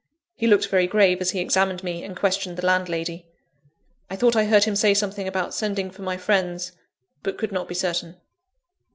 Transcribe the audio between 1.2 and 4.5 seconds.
as he examined me and questioned the landlady. I thought I